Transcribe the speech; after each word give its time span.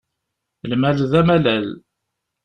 Lmal 0.71 0.97
d 1.11 1.13
amalal. 1.19 1.67